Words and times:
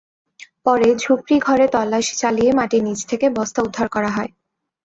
পরে 0.65 0.87
ঝুপড়ি 0.95 1.35
ঘরে 1.39 1.65
তল্লাশি 1.73 2.13
চালিয়ে 2.15 2.51
মাটির 2.53 2.81
নিচ 2.83 2.99
থেকে 3.09 3.25
বস্তা 3.37 3.59
উদ্ধার 3.67 3.87
করা 3.95 4.09
হয়। 4.09 4.31